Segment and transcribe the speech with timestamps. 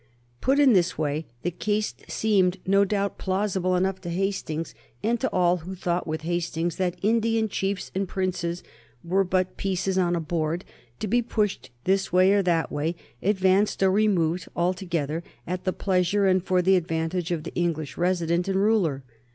[0.41, 5.29] Put in this way the case seemed, no doubt, plausible enough to Hastings, and to
[5.31, 8.63] all who thought with Hastings that Indian chiefs and princes
[9.03, 10.65] were but pieces on a board,
[11.01, 16.25] to be pushed this way or that way, advanced or removed altogether at the pleasure
[16.25, 19.03] and for the advantage of the English resident and ruler.